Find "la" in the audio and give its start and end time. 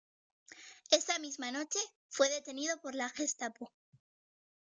2.95-3.07